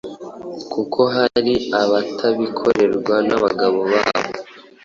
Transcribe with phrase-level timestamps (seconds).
[0.73, 4.19] kuko hari abatabikorerwa n’abagabo babo